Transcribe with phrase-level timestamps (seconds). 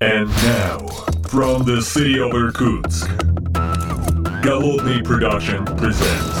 [0.00, 0.78] And now,
[1.28, 3.08] from the city of Irkutsk,
[4.42, 6.34] Голодный Production presents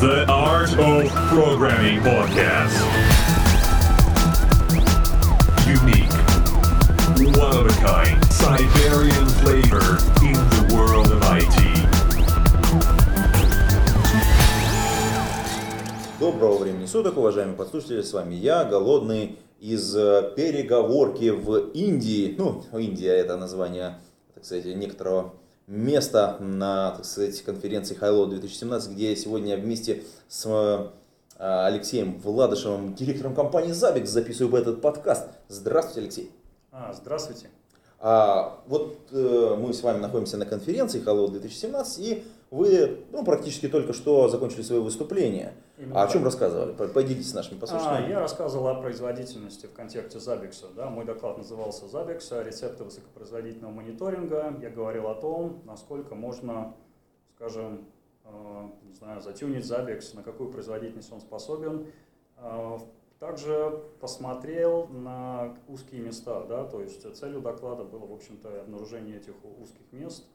[0.00, 2.74] The Art of Programming Podcast.
[5.66, 6.12] Unique,
[7.36, 11.76] one of a kind, Siberian flavor in the world of IT.
[16.18, 22.35] Доброго времени суток, уважаемые подслушатели, с вами я, Голодный, из э, переговорки в Индии.
[22.37, 23.99] Ну, Индия это название,
[24.33, 25.35] так сказать, некоторого
[25.67, 30.87] места на, так сказать, конференции Хайло 2017, где сегодня вместе с э,
[31.37, 35.27] Алексеем Владышевым, директором компании Забик, записываю этот подкаст.
[35.47, 36.31] Здравствуйте, Алексей.
[36.71, 37.49] А, здравствуйте.
[37.99, 43.69] А, вот э, мы с вами находимся на конференции Hello 2017, и вы ну, практически
[43.69, 45.53] только что закончили свое выступление.
[45.77, 46.25] Именно а о чем так.
[46.25, 46.73] рассказывали?
[46.73, 48.09] По- Поделитесь с нашими А, послушателями.
[48.11, 50.65] я рассказывал о производительности в контексте Zabbix.
[50.75, 50.89] Да?
[50.89, 54.53] Мой доклад назывался Zabbix, рецепты высокопроизводительного мониторинга.
[54.61, 56.75] Я говорил о том, насколько можно,
[57.35, 57.85] скажем,
[58.25, 61.87] э, не знаю, затюнить Zabbix, на какую производительность он способен.
[62.37, 62.77] Э,
[63.19, 69.35] Также посмотрел на узкие места, да, то есть целью доклада было, в общем-то, обнаружение этих
[69.61, 70.25] узких мест.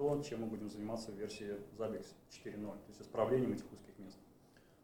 [0.00, 4.16] То, чем мы будем заниматься в версии Zabbix 4.0, то есть исправлением этих узких мест.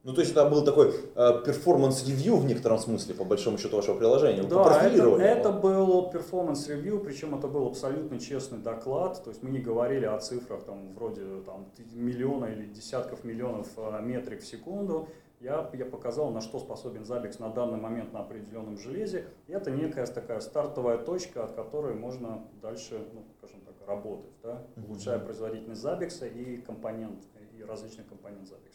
[0.03, 3.77] Ну, то есть это был такой э, performance review в некотором смысле, по большому счету,
[3.77, 4.43] вашего приложения.
[4.43, 9.49] Да, это, это был performance review, причем это был абсолютно честный доклад, то есть мы
[9.49, 15.09] не говорили о цифрах там, вроде там, миллиона или десятков миллионов э, метрик в секунду.
[15.41, 19.27] Я, я показал, на что способен Zabbix на данный момент на определенном железе.
[19.49, 24.63] И это некая такая стартовая точка, от которой можно дальше, ну, скажем так, работать, да,
[24.77, 27.23] улучшая производительность Zabbix и компонент,
[27.59, 28.73] и различных компонент Zabbix.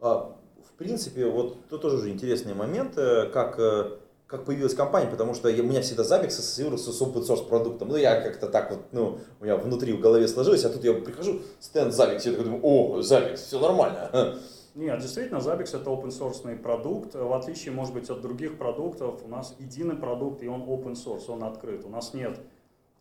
[0.00, 5.10] А, в принципе, вот это тоже уже интересный момент, э, как, э, как появилась компания,
[5.10, 7.88] потому что я- у меня всегда Zabbix ассоциируется с open source продуктом.
[7.88, 10.92] Ну, я как-то так вот, ну, у меня внутри в голове сложилось, а тут я
[10.92, 14.10] прихожу, стенд Zabbix, я такой думаю, о, Zabbix, все нормально.
[14.78, 17.16] Нет, действительно, Zabbix это open source продукт.
[17.16, 21.24] В отличие, может быть, от других продуктов, у нас единый продукт, и он open source,
[21.26, 21.84] он открыт.
[21.84, 22.38] У нас нет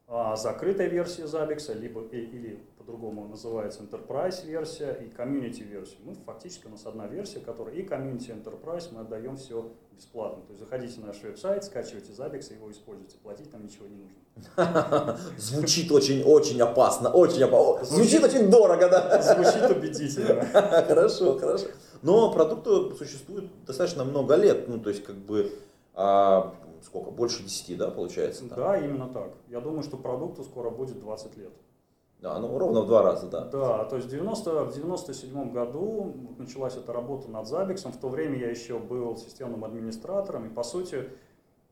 [0.07, 5.97] а, закрытой версии Zabbix, либо, или по-другому называется enterprise версия и community версия.
[6.05, 10.43] Мы фактически, у нас одна версия, которая и community, enterprise, мы отдаем все бесплатно.
[10.43, 13.17] То есть заходите на наш веб-сайт, скачивайте Zabbix и его используйте.
[13.21, 15.19] Платить нам ничего не нужно.
[15.37, 17.97] Звучит очень-очень опасно, очень опасно.
[17.97, 19.21] Звучит очень дорого, да?
[19.35, 20.45] Звучит убедительно.
[20.87, 21.67] Хорошо, хорошо.
[22.03, 25.51] Но продукту существует достаточно много лет, ну, то есть, как бы,
[25.93, 26.53] а,
[26.85, 28.47] сколько, больше 10, да, получается?
[28.47, 28.57] там?
[28.57, 29.33] Да, именно так.
[29.49, 31.51] Я думаю, что продукту скоро будет 20 лет.
[32.19, 33.41] Да, ну, ровно в два раза, да.
[33.45, 37.87] Да, то есть в 90, в 97 году началась эта работа над Zabbix.
[37.91, 41.09] В то время я еще был системным администратором, и по сути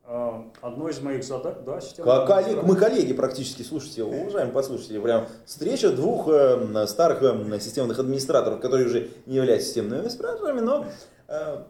[0.08, 5.00] э, одной из моих задач, да, системный Ко- коллег- мы коллеги практически, слушайте, уважаемые послушатели,
[5.00, 10.86] прям встреча двух э, старых э, системных администраторов, которые уже не являются системными администраторами, но
[11.28, 11.64] э,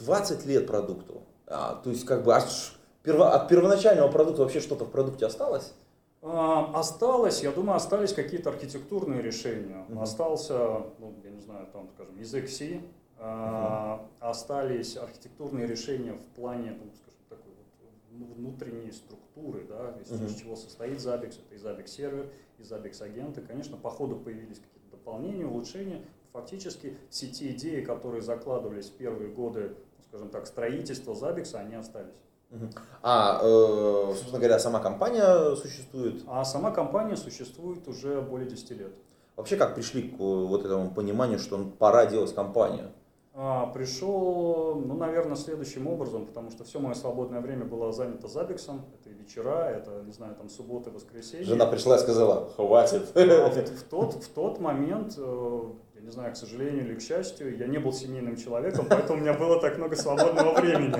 [0.00, 1.22] 20 лет продукту.
[1.46, 5.74] А, то есть, как бы, аж перво- от первоначального продукта вообще что-то в продукте осталось?
[6.22, 9.84] Осталось, я думаю, остались какие-то архитектурные решения.
[9.88, 9.98] Мгм.
[9.98, 12.80] Остался, ну, я не знаю, там, скажем, язык C,
[13.18, 17.66] а, остались архитектурные решения в плане, ну, скажем, такой вот
[18.12, 23.02] ну, внутренней структуры, да, из, из чего состоит Zabbix, это и Zabbix сервер, и Zabbix
[23.02, 23.40] агенты.
[23.40, 26.04] Конечно, по ходу появились какие-то дополнения, улучшения.
[26.32, 31.74] Фактически все те идеи, которые закладывались в первые годы, ну, скажем так, строительства Zabbix, они
[31.74, 32.14] остались.
[33.02, 36.22] А, э, собственно говоря, сама компания существует.
[36.26, 38.92] А сама компания существует уже более 10 лет.
[39.36, 42.90] Вообще, как пришли к э, вот этому пониманию, что пора делать компанию?
[43.34, 48.84] А, пришел, ну, наверное, следующим образом, потому что все мое свободное время было занято Забиксом.
[49.00, 51.46] Это и вечера, это, не знаю, там субботы, воскресенье.
[51.46, 53.10] Жена пришла и сказала, хватит.
[53.14, 55.62] А в, в тот, в тот момент, э,
[56.02, 59.22] я не знаю, к сожалению или к счастью, я не был семейным человеком, поэтому у
[59.22, 60.96] меня было так много свободного времени.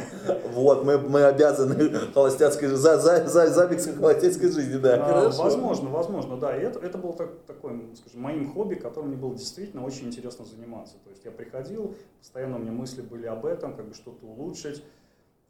[0.52, 5.04] Вот, мы, мы обязаны холостяцкой, за, за, за, забегской холостяцкой жизни, да.
[5.04, 5.30] А.
[5.30, 6.56] Возможно, возможно, да.
[6.56, 10.44] И это, это было так, такое, скажем, моим хобби, которым мне было действительно очень интересно
[10.44, 10.94] заниматься.
[11.02, 14.84] То есть я приходил, постоянно у меня мысли были об этом, как бы что-то улучшить.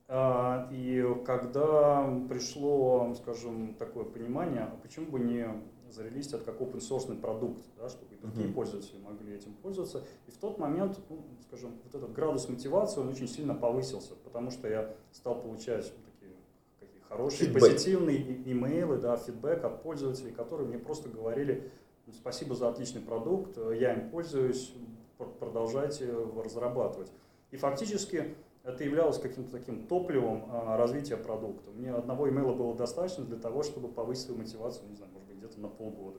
[0.09, 5.47] А, И когда пришло, скажем, такое понимание, а почему бы не
[5.93, 8.55] зарелистить это как open source продукт, да, чтобы и другие Мгм.
[8.55, 10.03] пользователи могли этим пользоваться.
[10.27, 14.51] И в тот момент, ну, скажем, вот этот градус мотивации, он очень сильно повысился, потому
[14.51, 16.35] что я стал получать такие
[16.81, 17.61] какие хорошие, Фидбэк.
[17.63, 21.71] позитивные и- имейлы, да, фидбэк от пользователей, которые мне просто говорили,
[22.07, 24.73] «Ну, спасибо за отличный продукт, э, я им пользуюсь,
[25.19, 27.13] пр- продолжайте его разрабатывать.
[27.53, 28.35] И фактически
[28.65, 31.71] это являлось каким-то таким топливом а, развития продукта.
[31.71, 35.13] Мне одного имейла было достаточно для того, чтобы повысить свою мотивацию, не знаю,
[35.53, 36.19] где-то на полгода.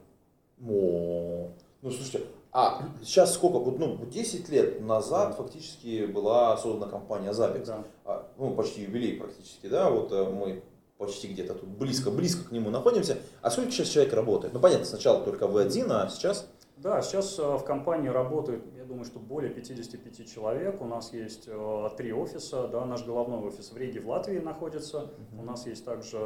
[0.66, 1.50] О,
[1.82, 3.58] ну слушайте, а сейчас сколько?
[3.58, 5.36] Вот, ну, 10 лет назад Да.
[5.36, 7.66] фактически была создана компания Zabbix.
[7.66, 7.84] Да.
[8.04, 10.62] А, ну, почти юбилей практически, да, вот э, мы
[10.96, 13.18] почти где-то тут близко-близко к нему находимся.
[13.42, 14.54] А сколько сейчас человек работает?
[14.54, 16.46] Ну, понятно, сначала только вы один, а сейчас...
[16.76, 20.80] Да, сейчас э, в компании работает, я думаю, что более 55 человек.
[20.82, 22.66] У нас есть э, три офиса.
[22.66, 25.12] Да, наш головной офис в Риге, в Латвии находится.
[25.38, 26.18] У нас есть также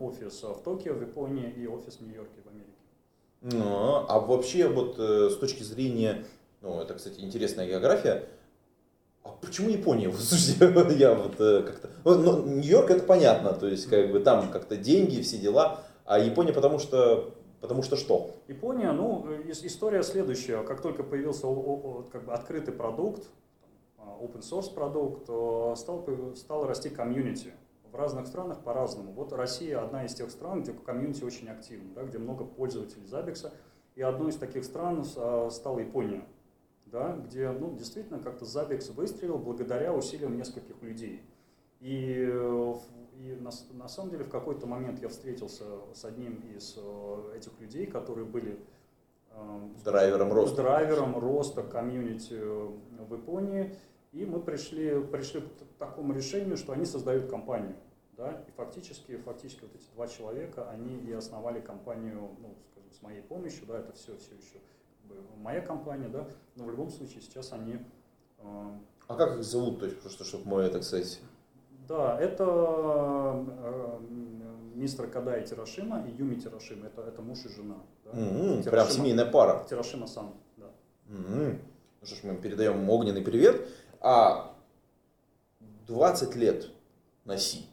[0.00, 2.70] офис в Токио, в Японии и офис в Нью-Йорке, в Америке.
[3.42, 6.24] Ну, а вообще вот э, с точки зрения,
[6.60, 8.28] ну, это, кстати, интересная география,
[9.24, 10.08] а почему Япония?
[10.10, 11.90] Вот, слушайте, я вот как-то...
[12.04, 16.20] Ну, ну, Нью-Йорк это понятно, то есть как бы там как-то деньги, все дела, а
[16.20, 17.34] Япония потому что...
[17.60, 18.30] Потому что что?
[18.48, 20.62] Япония, ну, ис- история следующая.
[20.62, 21.46] Как только появился
[22.10, 23.28] как бы открытый продукт,
[23.98, 25.24] а, open source продукт,
[25.78, 27.52] стал, стал расти комьюнити.
[27.92, 29.12] В разных странах по-разному.
[29.12, 33.52] Вот Россия одна из тех стран, где комьюнити очень активно, да, где много пользователей Забекса.
[33.96, 36.24] И одной из таких стран а, стала Япония,
[36.86, 41.20] да, где ну, действительно как-то Забекс выстрелил благодаря усилиям нескольких людей.
[41.80, 42.74] И, э,
[43.20, 45.64] и на, с- на самом деле в какой-то момент я встретился
[45.94, 48.58] с одним из э, этих людей, которые были
[49.32, 50.56] эм, Драйвером роста.
[50.62, 52.68] драйвером роста комьюнити э,
[53.08, 53.74] в Японии.
[54.12, 55.46] И мы пришли, пришли к
[55.78, 57.76] такому решению, что они создают компанию.
[58.16, 58.42] Да?
[58.48, 63.22] И фактически, фактически вот эти два человека, они и основали компанию, ну, скажем, с моей
[63.22, 64.54] помощью, да, это все, все еще
[65.08, 66.26] как бы моя компания, да,
[66.56, 67.74] но в любом случае сейчас они
[68.38, 68.42] э,
[69.08, 71.20] А как их зовут, то есть просто, чтобы мы, так сказать...
[71.90, 72.44] да, это
[73.64, 73.98] э,
[74.76, 76.86] мистер Кадай Тирашима и Юми Тирашима.
[76.86, 77.74] Это, это муж и жена.
[78.04, 78.12] Да?
[78.18, 79.66] м, Тирашима- Прям семейная пара.
[79.68, 80.26] Тирашима-сан,
[80.56, 80.66] да.
[81.08, 81.58] М.
[82.00, 83.60] Ну что ж, мы передаем огненный привет.
[84.00, 84.54] А
[85.88, 86.68] 20 лет
[87.24, 87.66] на Си.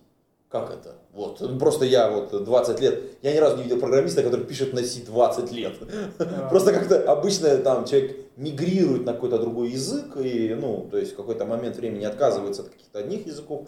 [0.50, 0.96] Как это?
[1.14, 1.60] Вот.
[1.60, 5.06] Просто я вот 20 лет, я ни разу не видел программиста, который пишет на C
[5.06, 5.76] 20 лет.
[6.20, 11.14] А, Просто как-то обычно там человек мигрирует на какой-то другой язык, и, ну, то есть
[11.14, 13.68] в какой-то момент времени отказывается от каких-то одних языков.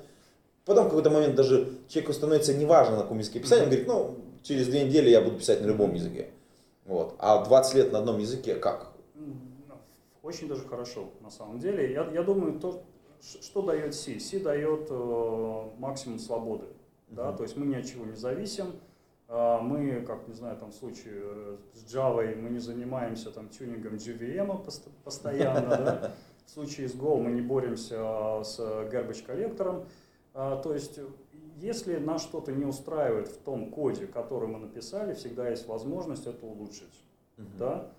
[0.70, 4.16] Потом в какой-то момент даже человеку становится неважно, на каком языке писать, он говорит, ну,
[4.44, 6.30] через две недели я буду писать на любом языке.
[6.86, 7.16] Вот.
[7.18, 8.92] А 20 лет на одном языке как?
[9.16, 9.42] м,
[10.22, 11.92] Очень даже хорошо, на самом деле.
[11.92, 12.84] Я, я думаю, то,
[13.20, 14.20] что дает C?
[14.20, 16.66] C дает э, максимум свободы.
[17.08, 17.30] Да?
[17.30, 17.38] Мгм.
[17.38, 18.74] То есть мы ни от чего не зависим.
[19.28, 23.50] А, Мы, как, не знаю, там в случае э, с Java мы не занимаемся там
[23.50, 26.12] тюнингом JVM пост- постоянно, да?
[26.46, 29.86] В случае с Go мы не боремся с garbage коллектором.
[30.34, 31.00] А, То есть,
[31.58, 36.46] если нас что-то не устраивает в том коде, который мы написали, всегда есть возможность это
[36.46, 37.04] улучшить.
[37.58, 37.92] Да?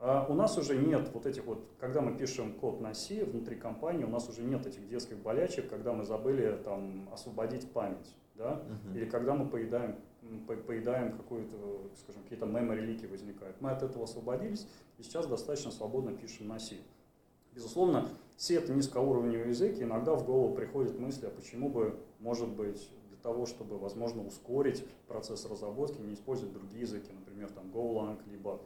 [0.00, 3.56] А у нас уже нет вот этих вот, когда мы пишем код на C внутри
[3.56, 8.62] компании, у нас уже нет этих детских болячек, когда мы забыли там освободить память, да?
[8.84, 8.96] Мгм.
[8.96, 9.96] Или когда мы поедаем,
[10.46, 11.56] по- поедаем какую-то,
[11.96, 13.60] скажем, какие-то memory лики возникают.
[13.60, 14.68] Мы от этого освободились
[14.98, 16.76] и сейчас достаточно свободно пишем на C.
[17.58, 22.48] Безусловно, C это низкоуровневый язык, и иногда в голову приходят мысли, а почему бы, может
[22.50, 28.20] быть, для того, чтобы, возможно, ускорить процесс разработки, не использовать другие языки, например, там Golang,
[28.30, 28.60] либо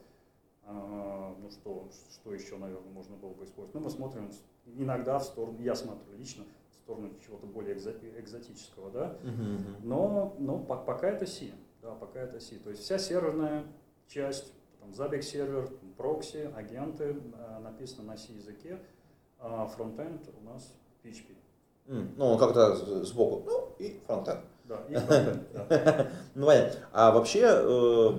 [0.65, 3.75] а, ну что, что еще, наверное, можно было бы использовать?
[3.75, 4.31] Ну, мы смотрим
[4.67, 9.17] иногда в сторону, я смотрю лично, в сторону чего-то более экзо- экзотического, да,
[9.83, 11.47] но, но по- пока это C,
[11.81, 12.57] да, пока это C.
[12.59, 13.65] То есть вся серверная
[14.07, 18.79] часть, там Zabbix сервер, там прокси, агенты а, написано на C языке,
[19.39, 20.75] а фронтенд у нас
[21.05, 21.35] PHP.
[21.89, 22.75] М, Ну, он как-то
[23.05, 24.41] сбоку, ну, и фронтенд.
[24.65, 26.11] Да, и фронтенд, да.
[26.35, 26.81] Ну, понятно.
[26.93, 28.11] А вообще, э,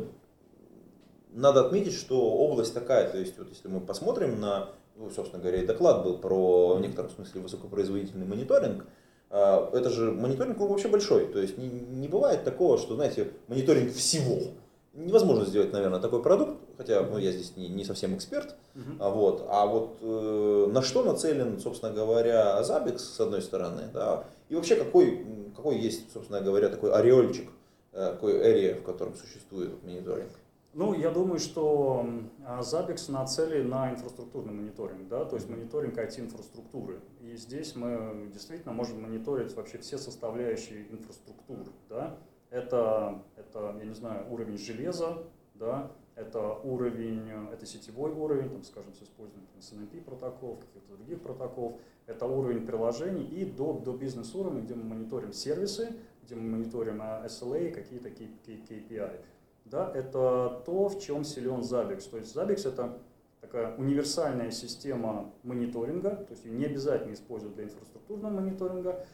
[1.32, 5.62] надо отметить, что область такая, то есть, вот если мы посмотрим на, ну, собственно говоря,
[5.62, 8.86] и доклад был про в некотором смысле высокопроизводительный мониторинг,
[9.30, 13.32] э, это же мониторинг он вообще большой, то есть не, не бывает такого, что, знаете,
[13.48, 14.52] мониторинг всего.
[14.94, 18.98] Невозможно сделать, наверное, такой продукт, хотя ну, я здесь не, не совсем эксперт, Мгм.
[19.00, 24.26] а вот, а вот э, на что нацелен, собственно говоря, Zabbix, с одной стороны, да,
[24.50, 27.50] и вообще какой, какой есть, собственно говоря, такой ореольчик,
[27.92, 30.30] э, такой area, в котором существует мониторинг.
[30.76, 32.32] Ну, я думаю, что м,
[32.62, 37.00] Zabbix нацелен на инфраструктурный мониторинг, да, то есть мониторинг IT-инфраструктуры.
[37.22, 42.18] И здесь мы действительно можем мониторить вообще все составляющие инфраструктуры, да.
[42.54, 45.24] Это, это, я не знаю, уровень железа,
[45.56, 51.80] да, это уровень, это сетевой уровень, там, скажем, с использованием SNMP протоколов, каких-то других протоколов,
[52.06, 57.26] это уровень приложений и до, до бизнес-уровня, где мы мониторим сервисы, где мы мониторим а,
[57.26, 59.20] SLA, какие-то KPI
[59.66, 62.10] да, это то, в чем силен Zabbix.
[62.10, 63.00] То есть Zabbix это
[63.42, 69.06] такая универсальная система мониторинга, то есть ее не обязательно использовать для инфраструктурного мониторинга.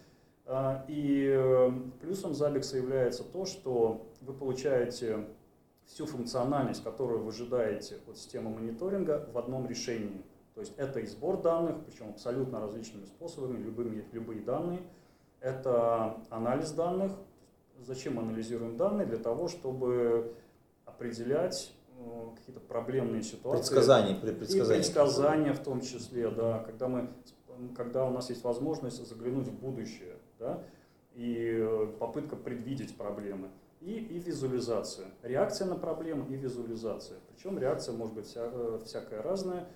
[0.52, 5.28] А, и э, плюсом Zabbix является то, что вы получаете
[5.86, 10.24] всю функциональность, которую вы ожидаете от системы мониторинга в одном решении.
[10.56, 14.82] То есть это и сбор данных, причем абсолютно различными способами, любыми, любые данные.
[15.40, 17.12] Это анализ данных.
[17.78, 19.06] Зачем анализируем данные?
[19.06, 20.34] Для того, чтобы
[20.86, 23.60] определять э, какие-то проблемные ситуации.
[23.60, 24.64] Предсказания, предсказания.
[24.64, 27.10] И предсказания в том числе, да, когда, мы,
[27.78, 30.64] когда у нас есть возможность заглянуть в будущее, да,
[31.16, 33.50] и э, попытка предвидеть проблемы
[33.82, 35.08] и, и визуализация.
[35.24, 37.20] Реакция на проблему и визуализация.
[37.30, 39.68] Причем реакция может быть вся, э, всякая разная.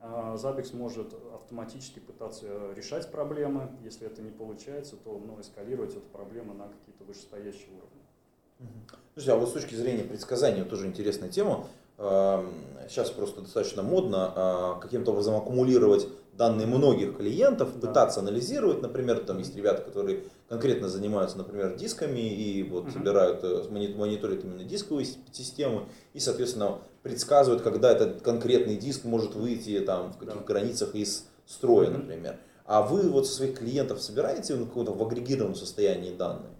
[0.00, 3.68] А, Zabbix может автоматически пытаться решать проблемы.
[3.82, 8.70] Если это не получается, то ну, эскалировать эту проблему на какие-то вышестоящие уровни.
[9.14, 11.66] Слушайте, а вот с точки зрения предсказания тоже интересная тема.
[11.96, 16.06] Сейчас просто достаточно модно а, каким-то образом аккумулировать
[16.38, 17.88] данные многих клиентов, да.
[17.88, 18.80] пытаться анализировать.
[18.80, 22.92] Например, там есть ребята, которые конкретно занимаются, например, дисками и вот угу.
[22.92, 29.80] собирают, э, мониторят именно дисковые системы и, соответственно, предсказывают, когда этот конкретный диск может выйти
[29.80, 30.44] там в каких да.
[30.44, 31.98] границах из строя, угу.
[31.98, 32.38] например.
[32.64, 36.52] А вы вот своих клиентов собираете в каком-то в агрегированном состоянии данные?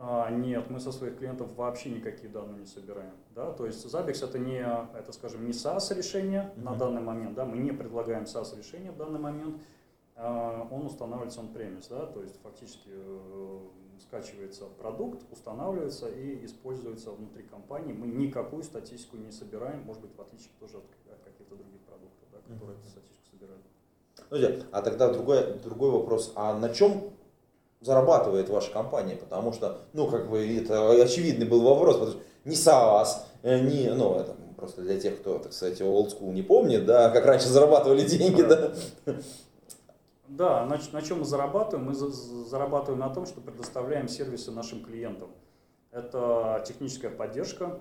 [0.00, 3.14] А, нет, мы со своих клиентов вообще никакие данные не собираем.
[3.34, 3.52] Да?
[3.52, 4.60] То есть Zabbix это не,
[4.96, 6.62] это, скажем, не SaaS решение mm-hmm.
[6.62, 7.34] на данный момент.
[7.34, 7.44] Да?
[7.44, 9.60] Мы не предлагаем SaaS решение в данный момент.
[10.14, 12.06] А, он устанавливается он премис, да?
[12.06, 13.58] то есть фактически э,
[14.00, 17.92] скачивается продукт, устанавливается и используется внутри компании.
[17.92, 22.28] Мы никакую статистику не собираем, может быть, в отличие тоже от, от каких-то других продуктов,
[22.30, 22.80] да, которые mm-hmm.
[22.82, 23.64] эту статистику собирают.
[24.28, 26.32] Подожди, а тогда другой, другой вопрос.
[26.36, 27.10] А на чем
[27.80, 32.54] зарабатывает ваша компания, потому что, ну, как бы, это очевидный был вопрос, потому что не
[32.54, 33.08] SaaS,
[33.42, 37.10] э, не, ну, это просто для тех, кто, так сказать, old school не помнит, да,
[37.10, 38.72] как раньше зарабатывали деньги, да.
[40.26, 41.86] Да, на, на чем мы зарабатываем?
[41.86, 45.30] Мы за, зарабатываем на том, что предоставляем сервисы нашим клиентам.
[45.90, 47.78] Это техническая поддержка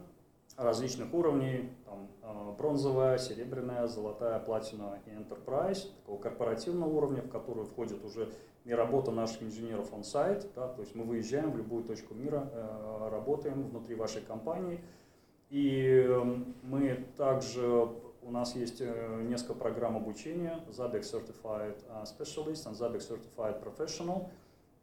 [0.58, 7.64] различных уровней, там, э, бронзовая, серебряная, золотая, платина и enterprise, такого корпоративного уровня, в который
[7.64, 8.30] входит уже
[8.66, 13.10] и работа наших инженеров on-site, да, то есть мы выезжаем в любую точку мира, э,
[13.10, 14.82] работаем внутри вашей компании.
[15.50, 17.90] И эм, мы также,
[18.22, 24.28] у нас есть э, несколько программ обучения, Zabbix Certified э, Specialist и Zabbix Certified Professional.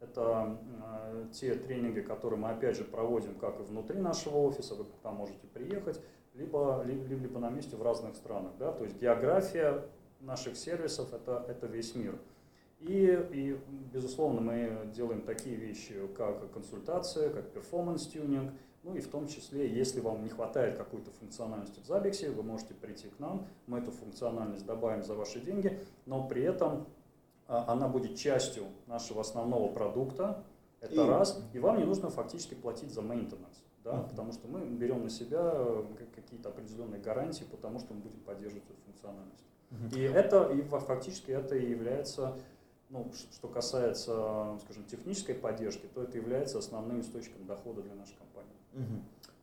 [0.05, 0.57] Это
[1.03, 5.15] э, те тренинги, которые мы опять же проводим как и внутри нашего офиса, вы там
[5.15, 5.99] можете приехать,
[6.33, 8.51] либо, либо, либо на месте в разных странах.
[8.59, 8.71] Да?
[8.71, 9.85] То есть география
[10.19, 12.19] наших сервисов это, это весь мир.
[12.79, 13.59] И, и,
[13.93, 18.51] безусловно, мы делаем такие вещи, как консультация, как performance tuning,
[18.83, 22.75] ну и в том числе, если вам не хватает какой-то функциональности в Zabbix, вы можете
[22.75, 26.85] прийти к нам, мы эту функциональность добавим за ваши деньги, но при этом
[27.47, 30.43] она будет частью нашего основного продукта,
[30.81, 31.07] это и...
[31.07, 34.09] раз, и вам не нужно фактически платить за maintenance, да, uh-huh.
[34.09, 35.83] потому что мы берем на себя э,
[36.15, 39.43] какие-то определенные гарантии, потому что мы будем поддерживать эту функциональность.
[39.71, 39.97] Uh-huh.
[39.97, 42.37] И это, и фактически это и является
[42.89, 48.53] ну, что касается, скажем, технической поддержки, то это является основным источником дохода для нашей компании.
[48.73, 49.01] Угу.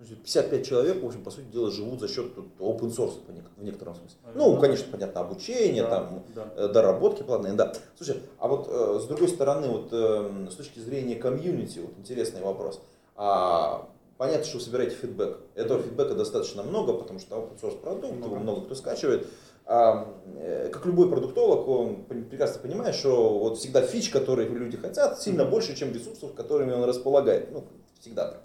[0.09, 2.27] 55 человек, в общем, по сути дела, живут за счет
[2.59, 3.15] open source
[3.57, 4.19] в некотором смысле.
[4.35, 6.53] Ну, конечно, понятно, обучение, да, там, да.
[6.57, 7.73] Э, доработки платные, да.
[7.97, 12.43] Слушай, а вот э, с другой стороны, вот э, с точки зрения комьюнити, вот интересный
[12.43, 12.81] вопрос.
[13.17, 15.39] А, понятно, что вы собираете фидбэк.
[15.55, 19.27] Этого фидбэка достаточно много, потому что open source продукт, много, много кто скачивает.
[19.65, 25.21] А, э, как любой продуктолог, он прекрасно понимает, что вот всегда фич, которые люди хотят,
[25.21, 27.53] сильно больше, чем ресурсов, которыми он располагает.
[27.53, 27.65] Ну,
[28.01, 28.43] всегда так.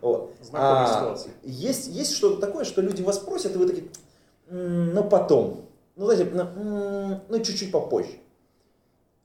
[0.00, 0.34] Вот.
[0.52, 3.88] А, есть, есть что-то такое, что люди вас просят, и вы такие,
[4.48, 8.12] ну потом, ну знаете, ну, ну чуть-чуть попозже.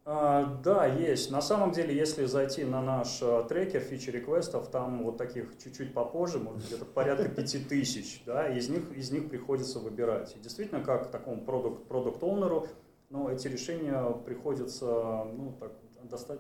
[0.06, 1.32] А, да, есть.
[1.32, 5.94] На самом деле, если зайти на наш а, трекер фичи реквестов, там вот таких чуть-чуть
[5.94, 10.36] попозже, может где-то порядка пяти тысяч, да, из них, из них приходится выбирать.
[10.36, 12.68] И действительно, как такому продукт, продукт оунеру
[13.14, 15.72] но эти решения приходится, ну, так,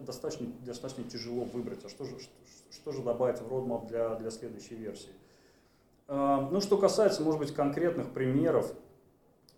[0.03, 2.17] достаточно, достаточно тяжело выбрать, а что же,
[2.73, 5.13] что, же добавить в roadmap для, для следующей версии.
[6.07, 8.73] А, ну, что касается, может быть, конкретных примеров,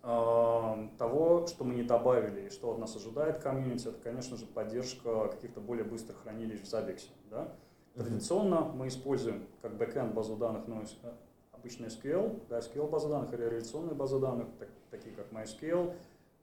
[0.06, 5.26] того, что мы не добавили и что от нас ожидает комьюнити, это, конечно же, поддержка
[5.26, 7.08] каких-то более быстрых хранилищ в Zabbix.
[7.28, 7.52] Да?
[7.94, 11.12] Традиционно мы используем как бэкэнд базу данных, но э,
[11.50, 15.92] обычный SQL, да, SQL база данных или реляционные базы данных, так, такие как MySQL,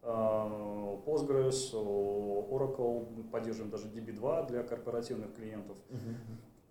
[0.01, 0.07] э,
[1.05, 5.77] Postgres, Oracle, поддерживаем даже DB2 для корпоративных клиентов.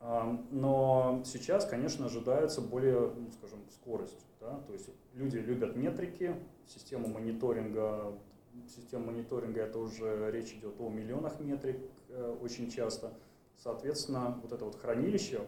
[0.02, 4.26] Но сейчас, конечно, ожидается более, ну, скажем, скорость.
[4.40, 4.58] Да?
[4.66, 6.34] То есть люди любят метрики,
[6.66, 8.12] систему мониторинга.
[8.68, 11.78] Система мониторинга это уже речь идет о миллионах метрик
[12.08, 13.12] э, очень часто.
[13.56, 15.40] Соответственно, вот это вот хранилище,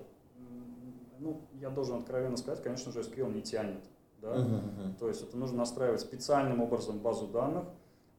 [1.19, 3.85] ну, я должен откровенно сказать, конечно же, SQL не тянет.
[4.23, 4.37] Да?
[4.37, 4.99] Uh-huh, uh-huh.
[4.99, 7.65] То есть это нужно настраивать специальным образом базу данных,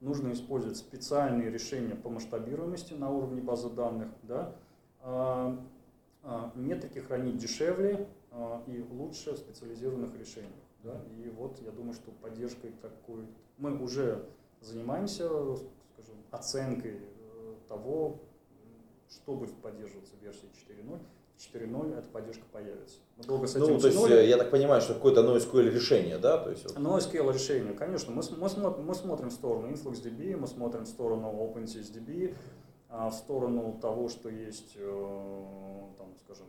[0.02, 4.10] нужно использовать специальные решения по масштабируемости на уровне базы данных.
[4.24, 4.56] Да?
[6.28, 10.54] А, метрики хранить дешевле а, и лучше в специализированных решениях.
[10.84, 11.00] Да?
[11.18, 13.28] И вот я думаю, что поддержкой такой...
[13.60, 14.26] Мы уже
[14.60, 15.28] занимаемся,
[15.94, 18.22] скажем, оценкой э, того,
[19.08, 21.00] что будет поддерживаться в версии 4.0.
[21.38, 22.98] 4.0 эта поддержка появится.
[23.18, 26.38] Мы долго с этим ну, то есть, я так понимаю, что какое-то NoSQL решение, да?
[26.38, 26.78] То есть, вот...
[26.78, 28.12] NoSQL решение, конечно.
[28.14, 33.78] Мы, мы, мы смотрим в сторону InfluxDB, мы смотрим в сторону OpenSSDB, а в сторону
[33.82, 36.48] того, что есть, э, там, скажем,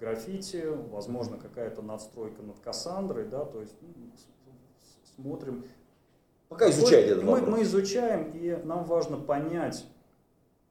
[0.00, 4.10] граффити, возможно, какая-то надстройка над Кассандрой, да, то есть ну,
[5.14, 5.64] смотрим.
[6.48, 9.86] Пока изучаете этот мы, мы изучаем, и нам важно понять,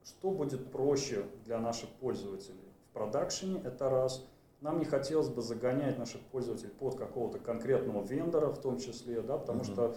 [0.04, 4.26] что будет проще для наших пользователей в продакшене, это раз.
[4.62, 9.38] Нам не хотелось бы загонять наших пользователей под какого-то конкретного вендора в том числе, да,
[9.38, 9.72] потому mm-hmm.
[9.72, 9.96] что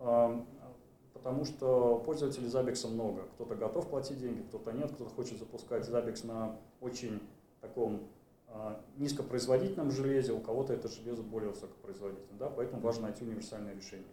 [0.00, 0.40] э,
[1.22, 3.22] потому что пользователей Zabbix много.
[3.34, 7.20] Кто-то готов платить деньги, кто-то нет, кто-то хочет запускать Zabbix на очень
[7.60, 8.08] таком
[8.48, 14.04] э, низкопроизводительном железе, у кого-то это железо более высокопроизводительное, да, поэтому важно найти универсальное решение.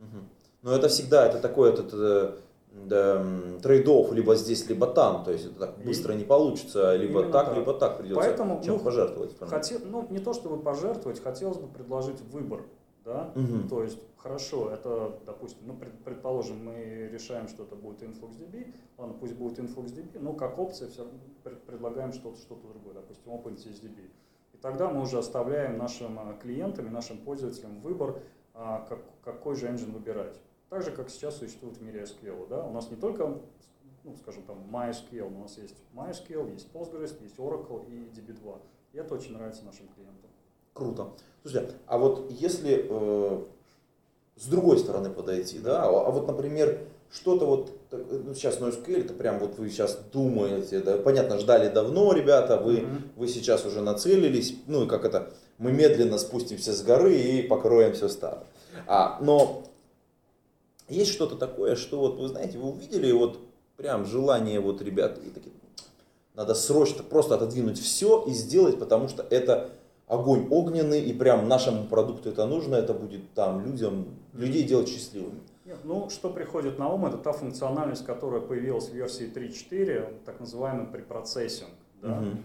[0.00, 0.18] Угу.
[0.62, 2.38] Но это всегда, это такое, это, это
[2.72, 3.24] да,
[3.62, 5.22] трейдов либо здесь, либо там.
[5.22, 8.74] То есть это так быстро не получится, либо так, так, либо так придется Поэтому, чем
[8.74, 9.38] ну, пожертвовать.
[9.38, 12.62] Хотел, ну, не то чтобы пожертвовать, хотелось бы предложить выбор.
[13.08, 13.32] Да?
[13.34, 13.68] Угу.
[13.70, 19.34] То есть, хорошо, это, допустим, ну, предположим, мы решаем, что это будет InfluxDB, ладно, пусть
[19.34, 21.10] будет InfluxDB, но как опция все
[21.66, 24.10] предлагаем что-то что другое, допустим, OpenTSDB.
[24.52, 28.20] И тогда мы уже оставляем нашим а, клиентам и нашим пользователям выбор,
[28.52, 30.38] а, как, какой же engine выбирать.
[30.68, 32.46] Так же, как сейчас существует в мире SQL.
[32.46, 32.62] Да?
[32.66, 33.40] У нас не только,
[34.04, 38.60] ну, скажем, там MySQL, у нас есть MySQL, есть Postgres, есть Oracle и DB2.
[38.92, 40.28] И это очень нравится нашим клиентам.
[40.78, 41.08] Круто.
[41.42, 43.42] Слушайте, а вот если э,
[44.36, 46.78] с другой стороны подойти, да, а, а вот, например,
[47.10, 52.12] что-то вот, ну, сейчас NoSQL, это прям вот вы сейчас думаете, да, понятно, ждали давно,
[52.12, 53.02] ребята, вы, mm-hmm.
[53.16, 57.94] вы сейчас уже нацелились, ну и как это, мы медленно спустимся с горы и покроем
[57.94, 58.44] все старое.
[58.86, 59.64] А, но
[60.88, 63.40] есть что-то такое, что вот вы знаете, вы увидели вот
[63.76, 65.52] прям желание вот ребят и такие,
[66.36, 69.70] надо срочно просто отодвинуть все и сделать, потому что это
[70.08, 75.40] огонь огненный и прям нашему продукту это нужно, это будет там людям, людей делать счастливыми.
[75.64, 80.40] Нет, ну, что приходит на ум, это та функциональность, которая появилась в версии 3.4, так
[80.40, 81.70] называемый препроцессинг.
[82.02, 82.18] Да?
[82.18, 82.38] Угу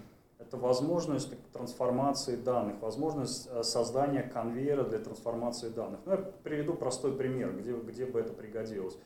[0.54, 6.00] это возможность трансформации данных, возможность э, создания конвейера для трансформации данных.
[6.06, 8.98] Ну, я приведу простой пример, где, где бы это пригодилось.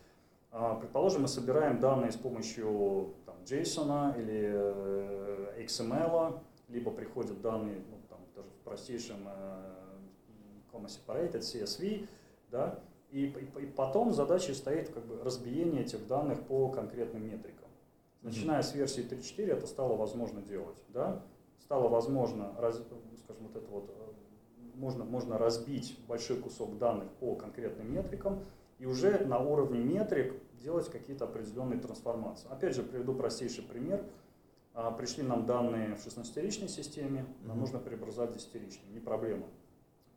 [0.52, 7.82] А, предположим, мы собираем данные с помощью там, JSON или э, XML, либо приходят данные
[8.38, 12.08] даже в простейшем э, comma separated CSV,
[12.50, 12.80] да,
[13.12, 17.68] и, и, и потом задачей стоит как бы разбиение этих данных по конкретным метрикам.
[18.22, 20.78] Начиная с версии 3.4 это стало возможно делать.
[20.90, 21.24] Да?
[21.68, 22.82] стало возможно, раз,
[23.24, 24.12] скажем, вот это вот, э,
[24.76, 28.40] можно, можно разбить большой кусок данных по конкретным метрикам
[28.80, 32.48] и уже на уровне метрик делать какие-то определенные трансформации.
[32.50, 34.02] Опять же, приведу простейший пример.
[34.78, 39.48] А, пришли нам данные в 16-ричной системе, нам нужно преобразовать в 10-ричную, не проблема.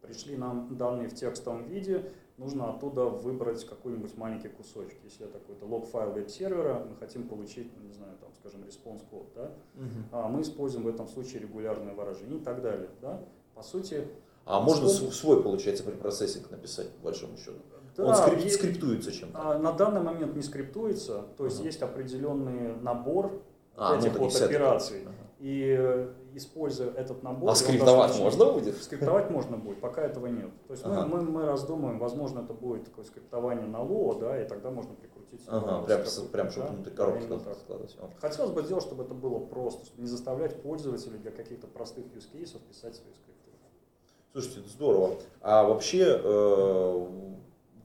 [0.03, 4.99] Пришли нам данные в текстовом виде, нужно оттуда выбрать какой-нибудь маленький кусочек.
[5.03, 9.33] Если это какой-то лог-файл веб-сервера, мы хотим получить, ну, не знаю, там, скажем, response код,
[9.35, 9.51] да?
[9.77, 9.89] угу.
[10.13, 12.91] а мы используем в этом случае регулярное выражение и так далее.
[13.01, 13.25] Да?
[13.55, 14.09] По сути...
[14.45, 15.11] А можно что...
[15.11, 17.61] свой, получается, препроцессинг написать, по большому счету?
[17.97, 19.39] Да, Он скрип, есть, скриптуется чем-то?
[19.41, 23.43] А, на данный момент не скриптуется, то есть uh есть определенный набор
[23.81, 25.05] а, этих ну, вот операций.
[25.05, 27.51] uh И э, используя этот набор...
[27.51, 28.77] А скриптовать можно будет?
[28.77, 30.51] Скриптовать можно будет, пока этого нет.
[30.67, 31.07] То есть ага.
[31.07, 34.95] мы, мы, мы раздумываем, возможно, это будет такое скриптование на ло, да, и тогда можно
[34.95, 35.41] прикрутить...
[35.47, 36.73] Ага, прям, прям чтобы да?
[36.75, 37.97] внутрь коробки да, складывать.
[38.21, 42.31] Хотелось бы сделать, чтобы это было просто, чтобы не заставлять пользователей для каких-то простых use
[42.33, 43.51] cases писать свои скрипты.
[44.33, 45.17] Слушайте, это здорово.
[45.41, 47.07] А вообще, э,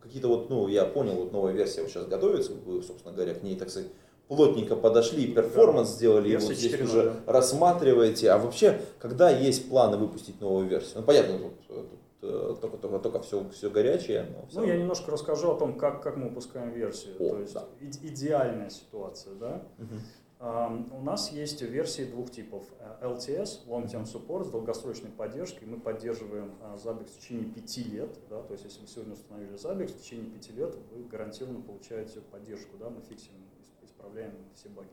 [0.01, 3.41] какие-то вот, ну, я понял, вот новая версия вот сейчас готовится, вы, собственно говоря, к
[3.41, 3.89] ней, так сказать,
[4.27, 5.95] плотненько подошли, перформанс да.
[5.95, 7.33] сделали, и вот здесь уже да.
[7.33, 8.31] рассматриваете.
[8.31, 10.99] А вообще, когда есть планы выпустить новую версию?
[10.99, 14.27] Ну, понятно, тут, тут э, только, только, только все, все горячее.
[14.35, 17.15] Но все ну, я немножко расскажу о том, как, как мы выпускаем версию.
[17.19, 17.65] О, То есть да.
[17.81, 19.61] идеальная ситуация, да?
[19.77, 19.95] Угу.
[20.37, 22.65] У нас есть версии двух типов.
[23.01, 25.65] LTS, Long Term Support, с долгосрочной поддержкой.
[25.65, 28.09] Мы поддерживаем Zabbix в течение пяти лет.
[28.29, 32.19] Да, то есть, если вы сегодня установили Zabbix, в течение пяти лет вы гарантированно получаете
[32.19, 32.77] поддержку.
[32.77, 33.31] Да, мы фиксим,
[34.05, 34.89] исправляем все баги.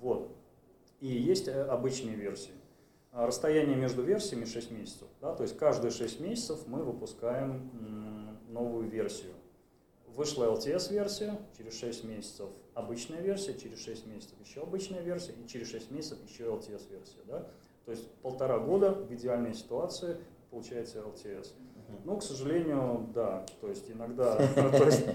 [0.00, 0.36] Вот.
[1.00, 2.52] И есть э, обычные версии.
[3.12, 5.08] Расстояние между версиями 6 месяцев.
[5.20, 7.70] Да, то есть каждые 6 месяцев мы выпускаем
[8.48, 9.32] новую версию.
[10.08, 15.70] Вышла LTS-версия, через 6 месяцев обычная версия, через 6 месяцев еще обычная версия, и через
[15.70, 17.20] 6 месяцев еще LTS-версия.
[17.26, 17.48] Да?
[17.84, 20.18] То есть полтора года в идеальной ситуации
[20.50, 21.52] получается LTS.
[22.04, 25.06] Но, к сожалению, да, то есть иногда то есть,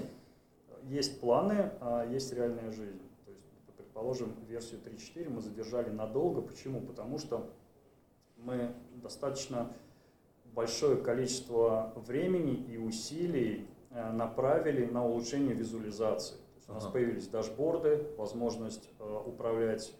[0.89, 3.01] есть планы, а есть реальная жизнь.
[3.25, 3.45] То есть,
[3.77, 6.41] предположим, версию 3.4 мы задержали надолго.
[6.41, 6.81] Почему?
[6.81, 7.49] Потому что
[8.37, 9.71] мы достаточно
[10.53, 16.37] большое количество времени и усилий Э, направили на улучшение визуализации.
[16.67, 16.93] у нас ага.
[16.93, 19.93] появились дашборды, возможность э, управлять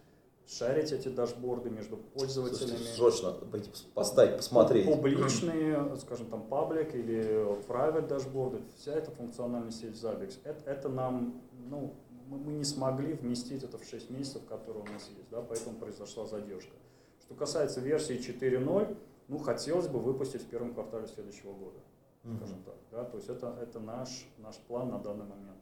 [0.46, 2.84] шарить эти дашборды между пользователями.
[2.94, 3.34] Срочно
[3.94, 4.86] поставить, посмотреть.
[4.86, 10.38] Публичные, скажем, там, паблик или private дашборды, вся эта функциональность есть в Zabbix.
[10.44, 11.94] Это, это нам, ну,
[12.28, 16.26] мы не смогли вместить это в 6 месяцев, которые у нас есть, да, поэтому произошла
[16.26, 16.72] задержка.
[17.20, 18.96] Что касается версии 4.0,
[19.28, 21.78] ну, хотелось бы выпустить в первом квартале следующего года
[22.24, 22.74] скажем так.
[22.90, 23.04] Да?
[23.04, 25.58] То есть это, это наш, наш план на данный момент.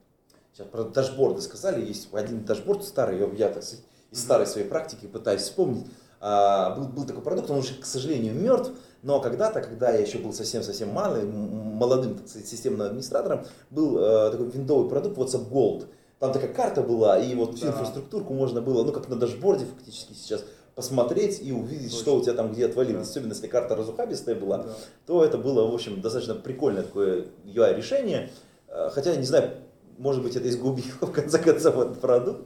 [0.52, 5.07] Сейчас про дашборды сказали, есть один дашборд старый, я так сказать, из старой своей практики
[5.07, 5.87] пытаюсь вспомнить.
[6.20, 8.70] А, был, был такой продукт, он уже, к сожалению, мертв,
[9.03, 14.31] но когда-то, когда я еще был совсем-совсем малый, молодым так сказать, системным администратором, был э,
[14.31, 15.87] такой виндовый продукт WhatsUp Gold.
[16.20, 17.72] Там такая карта была, и вот всю да.
[17.72, 20.44] инфраструктурку можно было, ну как на дашборде фактически сейчас,
[20.77, 21.98] посмотреть и увидеть, Точно.
[21.98, 23.07] что у тебя там где отвалилось.
[23.07, 23.11] Да.
[23.11, 24.70] Особенно если карта разухабистая была, да.
[25.07, 28.31] то это было, в общем, достаточно прикольное такое UI-решение.
[28.68, 29.51] Э, хотя, не знаю,
[29.98, 32.42] может быть, это изгубило в конце концов этот продукт.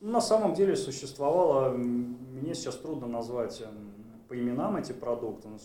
[0.00, 5.58] На самом деле существовало, мне сейчас трудно назвать эм, по именам эти продукты, но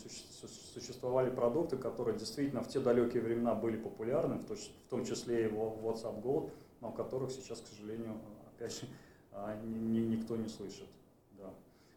[0.74, 6.21] существовали продукты, которые действительно в те далекие времена были популярны, в том числе и WhatsApp
[6.21, 8.19] Gold, но о которых сейчас, к сожалению,
[8.54, 8.88] опять же,
[9.32, 10.88] а, никто не слышит.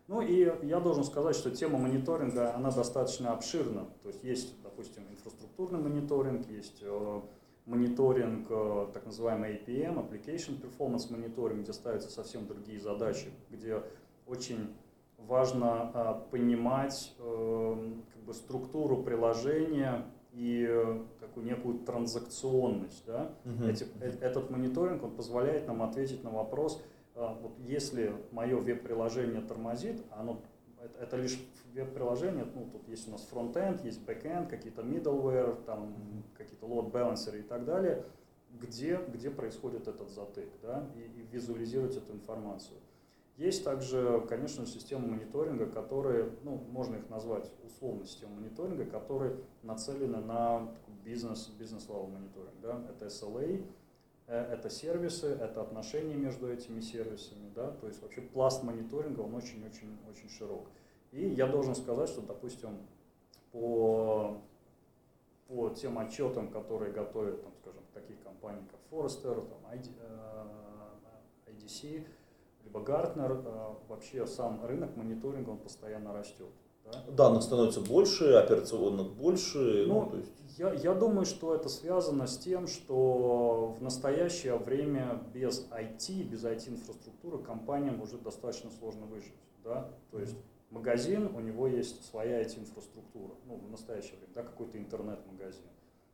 [0.08, 3.86] Ну и я должен сказать, что тема мониторинга, она достаточно обширна.
[4.02, 7.20] То есть есть, допустим, инфраструктурный мониторинг, есть э,
[7.68, 13.82] мониторинг, э, так называемый APM, Application Performance Monitoring, где ставятся совсем другие задачи, где
[14.26, 14.74] очень
[15.18, 20.68] важно э, понимать как бы, структуру приложения и
[21.20, 23.04] такую некую транзакционность.
[23.06, 23.32] Да?
[23.44, 23.70] Uh-huh.
[23.70, 23.86] Эти,
[24.20, 26.82] этот мониторинг он позволяет нам ответить на вопрос,
[27.14, 30.40] вот если мое веб-приложение тормозит, оно,
[30.94, 31.38] это, это лишь
[31.74, 37.38] веб-приложение, ну, тут есть у нас фронт-энд, есть бэк-энд, какие-то middleware, там, какие-то load balancer
[37.38, 38.04] и так далее,
[38.60, 42.78] где, где происходит этот затык, да, и, и визуализировать эту информацию.
[43.36, 50.18] Есть также, конечно, системы мониторинга, которые, ну, можно их назвать условно системы мониторинга, которые нацелены
[50.18, 50.74] на
[51.04, 52.60] бизнес, бизнес-level мониторинг.
[52.60, 52.84] Да?
[52.90, 53.64] Это SLA,
[54.28, 60.28] это сервисы, это отношения между этими сервисами, да, то есть вообще пласт мониторинга, он очень-очень-очень
[60.28, 60.68] широк.
[61.12, 62.78] И я должен сказать, что, допустим,
[63.52, 64.42] по,
[65.46, 69.90] по тем отчетам, которые готовят, там, скажем, такие компании, как Forrester, там, ID,
[71.46, 72.04] IDC, э,
[72.64, 76.52] либо Gartner, э, вообще сам рынок мониторинга, он постоянно растет.
[76.92, 77.12] Да?
[77.12, 79.84] Данных становится больше, операционных больше.
[79.86, 80.32] Ну, ну, то есть...
[80.58, 86.44] я, я думаю, что это связано с тем, что в настоящее время без IT, без
[86.44, 89.34] IT-инфраструктуры компаниям уже достаточно сложно выжить.
[89.64, 89.90] Да?
[90.10, 90.36] То есть
[90.70, 95.64] магазин, у него есть своя IT-инфраструктура, ну, в настоящее время, да, какой-то интернет-магазин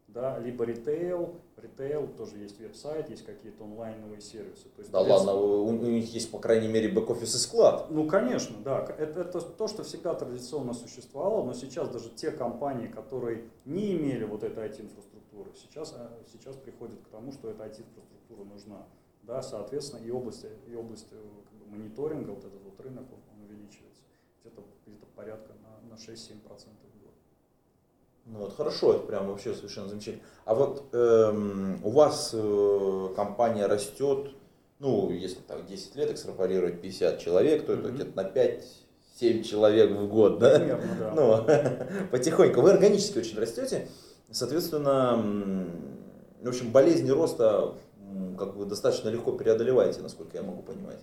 [0.09, 4.69] да, либо ритейл, ритейл, тоже есть веб-сайт, есть какие-то онлайновые сервисы.
[4.69, 7.91] То есть, да ладно, у, у них есть, по крайней мере, бэк-офис и склад.
[7.91, 8.85] Ну, конечно, да.
[8.99, 14.25] Это, это то, что всегда традиционно существовало, но сейчас даже те компании, которые не имели
[14.25, 18.87] вот этой IT-инфраструктуры, сейчас, э, сейчас приходят к тому, что эта IT-инфраструктура нужна.
[19.23, 21.17] Да, соответственно, и область, и область э,
[21.49, 24.03] как бы, мониторинга, вот этот вот рынок, он, он увеличивается
[24.43, 26.39] где-то где порядка на, на 6-7%
[28.27, 30.25] ну вот хорошо, это прям вообще совершенно замечательно.
[30.45, 34.31] А вот эм, у вас э, компания растет,
[34.79, 37.81] ну, если так 10 лет экстраполировать 50 человек, то mm-hmm.
[37.81, 38.29] это где-то на
[39.21, 40.59] 5-7 человек в год, да?
[40.59, 41.11] Примерно, да.
[41.15, 42.61] Ну, потихоньку.
[42.63, 43.89] Вы органически очень растете,
[44.31, 45.23] соответственно,
[46.43, 47.75] в общем, болезни роста
[48.39, 51.01] как бы достаточно легко преодолеваете, насколько я могу понимать.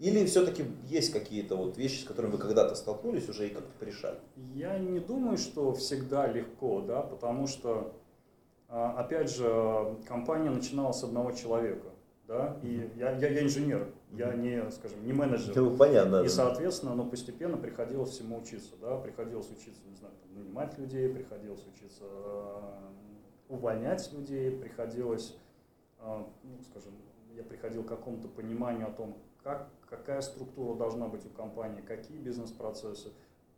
[0.00, 4.18] Или все-таки есть какие-то вот вещи, с которыми вы когда-то столкнулись уже и как-то порешали?
[4.36, 7.94] Я не думаю, что всегда легко, да, потому что,
[8.68, 11.90] а, опять же, компания начинала с одного человека,
[12.26, 15.54] да, и я, я, я инженер, Я не, скажем, не менеджер.
[15.54, 16.22] Ну, понятно.
[16.22, 21.08] И, соответственно, ну, постепенно приходилось всему учиться, да, приходилось учиться, не знаю, там, нанимать людей,
[21.08, 22.84] приходилось учиться э,
[23.48, 25.36] увольнять людей, приходилось,
[26.00, 26.94] э, ну, скажем,
[27.36, 32.18] я приходил к какому-то пониманию о том, как, какая структура должна быть у компании, какие
[32.18, 33.10] бизнес-процессы.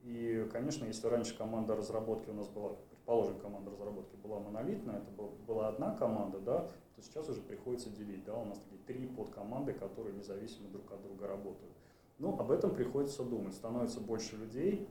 [0.02, 5.10] И, конечно, если раньше команда разработки у нас была, предположим, команда разработки была монолитная, это
[5.10, 6.58] был- была одна команда, да,
[6.94, 11.02] то сейчас уже приходится делить, да, у нас такие три подкоманды, которые независимо друг от
[11.02, 11.72] друга работают.
[12.18, 13.54] Ну, об этом приходится думать.
[13.54, 14.88] Становится больше людей,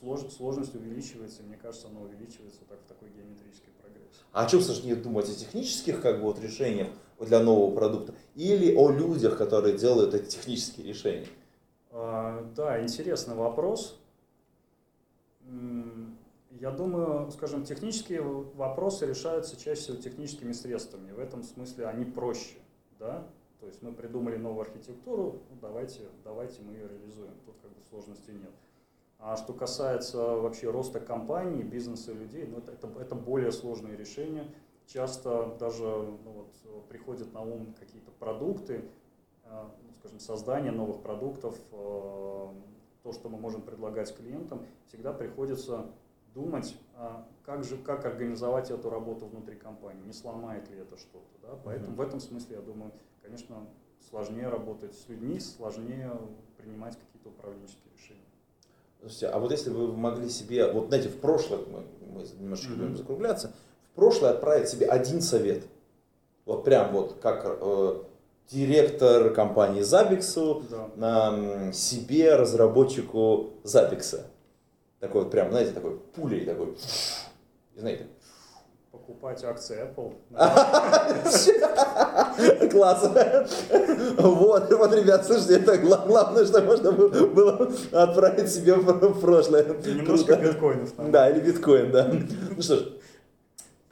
[0.00, 4.22] слож- сложность увеличивается, и мне кажется, она увеличивается так в такой геометрической прогрессии.
[4.32, 5.28] А о чем сложнее думать?
[5.28, 6.88] О технических как бы, вот, решениях
[7.24, 11.26] для нового продукта или о людях, которые делают эти технические решения?
[11.90, 13.98] А, Да, интересный вопрос.
[16.60, 21.10] Я думаю, скажем, технические вопросы решаются чаще всего техническими средствами.
[21.12, 22.58] В этом смысле они проще.
[22.98, 23.26] Да?
[23.60, 27.32] То есть мы придумали новую архитектуру, ну, давайте, давайте мы ее реализуем.
[27.46, 28.50] Тут как бы сложностей нет.
[29.18, 34.52] А что касается вообще роста компаний, бизнеса людей, ну, это, это, это более сложные решения.
[34.92, 38.84] Часто даже ну, вот, приходят на ум какие-то продукты,
[39.44, 42.48] э, ну, скажем, создание новых продуктов, э,
[43.02, 45.86] то, что мы можем предлагать клиентам, всегда приходится
[46.34, 51.38] думать, а как же, как организовать эту работу внутри компании, не сломает ли это что-то.
[51.40, 51.58] Да?
[51.64, 51.96] Поэтому Мгм.
[51.96, 53.66] в этом смысле, я думаю, конечно,
[54.10, 56.12] сложнее работать с людьми, сложнее
[56.58, 58.20] принимать какие-то управленческие решения.
[59.00, 62.72] Слушайте, а вот если бы вы могли себе, вот знаете, в прошлое, мы, мы немножечко
[62.72, 62.80] Мгм.
[62.80, 63.54] будем закругляться,
[63.94, 65.62] прошлое отправить себе один совет,
[66.46, 67.94] вот прям вот как э,
[68.50, 70.88] директор компании Забиксу, Да.
[70.96, 74.24] на себе, разработчику Запикса.
[75.00, 76.76] Такой вот прям, знаете, такой пулей такой.
[77.76, 78.06] Знаете.
[78.90, 80.12] Покупать акции Apple.
[82.70, 83.10] Класс.
[84.18, 89.64] Вот, вот, ребят, слушайте, это гла- главное, что можно было отправить себе в прошлое.
[89.64, 90.92] Немножко биткоинов.
[91.10, 92.12] Да, или биткоин, да.
[92.56, 92.88] Ну что ж,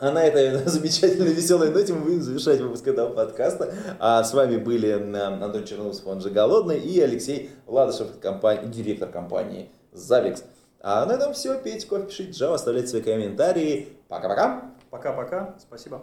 [0.00, 3.72] а на этой замечательной веселой ноте мы будем завершать выпуск этого подкаста.
[3.98, 9.70] А с вами были Антон Черноусов, он же Голодный, и Алексей Ладышев, компания- директор компании
[9.92, 10.44] Завикс.
[10.80, 11.58] А на этом все.
[11.58, 13.88] Пейте кофе, пишите Java, оставляйте свои комментарии.
[14.08, 14.72] Пока-пока.
[14.90, 15.56] Пока-пока.
[15.60, 16.02] Спасибо.